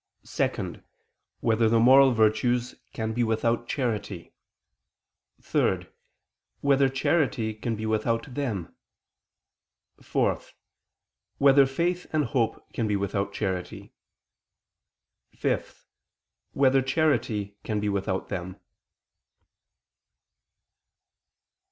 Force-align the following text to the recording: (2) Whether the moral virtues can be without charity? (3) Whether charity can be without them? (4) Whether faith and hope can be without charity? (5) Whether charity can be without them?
(2) 0.25 0.81
Whether 1.41 1.69
the 1.69 1.79
moral 1.79 2.11
virtues 2.11 2.73
can 2.91 3.13
be 3.13 3.23
without 3.23 3.67
charity? 3.67 4.33
(3) 5.43 5.85
Whether 6.61 6.89
charity 6.89 7.53
can 7.53 7.75
be 7.75 7.85
without 7.85 8.33
them? 8.33 8.73
(4) 10.01 10.41
Whether 11.37 11.67
faith 11.67 12.07
and 12.11 12.25
hope 12.25 12.67
can 12.73 12.87
be 12.87 12.95
without 12.95 13.31
charity? 13.31 13.93
(5) 15.35 15.85
Whether 16.53 16.81
charity 16.81 17.59
can 17.63 17.79
be 17.79 17.87
without 17.87 18.29
them? 18.29 18.59